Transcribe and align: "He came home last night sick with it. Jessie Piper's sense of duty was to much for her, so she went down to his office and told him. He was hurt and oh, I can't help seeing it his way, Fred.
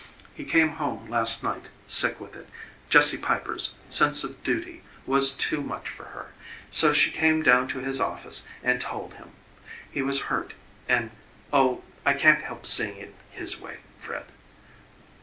"He 0.33 0.45
came 0.45 0.69
home 0.81 1.07
last 1.11 1.43
night 1.43 1.67
sick 1.85 2.19
with 2.19 2.35
it. 2.35 2.49
Jessie 2.89 3.19
Piper's 3.19 3.75
sense 3.87 4.23
of 4.23 4.43
duty 4.43 4.81
was 5.05 5.31
to 5.33 5.61
much 5.61 5.87
for 5.89 6.05
her, 6.05 6.31
so 6.71 6.91
she 6.91 7.15
went 7.21 7.45
down 7.45 7.67
to 7.67 7.81
his 7.81 7.99
office 8.01 8.47
and 8.63 8.81
told 8.81 9.13
him. 9.13 9.29
He 9.91 10.01
was 10.01 10.21
hurt 10.21 10.55
and 10.89 11.11
oh, 11.53 11.83
I 12.03 12.15
can't 12.15 12.41
help 12.41 12.65
seeing 12.65 12.97
it 12.97 13.13
his 13.29 13.61
way, 13.61 13.81
Fred. 13.99 14.25